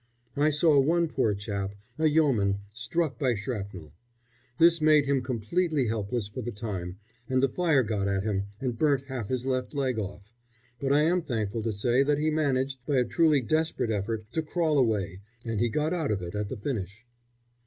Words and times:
I 0.35 0.49
saw 0.49 0.79
one 0.79 1.09
poor 1.09 1.35
chap, 1.35 1.75
a 1.99 2.07
Yeoman, 2.07 2.61
struck 2.73 3.19
by 3.19 3.35
shrapnel. 3.35 3.93
This 4.57 4.81
made 4.81 5.05
him 5.05 5.21
completely 5.21 5.89
helpless 5.89 6.27
for 6.27 6.41
the 6.41 6.51
time, 6.51 6.97
and 7.29 7.43
the 7.43 7.47
fire 7.49 7.83
got 7.83 8.07
at 8.07 8.23
him 8.23 8.47
and 8.59 8.79
burnt 8.79 9.03
half 9.05 9.27
his 9.29 9.45
left 9.45 9.75
leg 9.75 9.99
off; 9.99 10.33
but 10.79 10.91
I 10.91 11.03
am 11.03 11.21
thankful 11.21 11.61
to 11.61 11.71
say 11.71 12.01
that 12.01 12.17
he 12.17 12.31
managed, 12.31 12.83
by 12.87 12.97
a 12.97 13.05
truly 13.05 13.41
desperate 13.41 13.91
effort, 13.91 14.25
to 14.31 14.41
crawl 14.41 14.79
away, 14.79 15.21
and 15.45 15.59
he 15.59 15.69
got 15.69 15.93
out 15.93 16.09
of 16.09 16.23
it 16.23 16.33
at 16.33 16.49
the 16.49 16.57
finish. 16.57 17.05